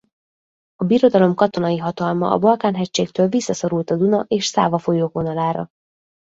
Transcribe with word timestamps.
A 0.75 0.83
Birodalom 0.85 1.33
katonai 1.35 1.77
hatalma 1.77 2.31
a 2.33 2.37
Balkán-hegységtől 2.37 3.27
visszaszorult 3.27 3.89
a 3.89 3.95
Duna 3.95 4.25
és 4.27 4.45
Száva 4.45 4.77
folyók 4.77 5.13
vonalára. 5.13 5.69